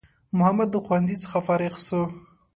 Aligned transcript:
محمد 0.39 0.67
د 0.71 0.75
ښوونځی 0.85 1.15
څخه 1.23 1.37
فارغ 1.47 1.73
سو 1.87 2.01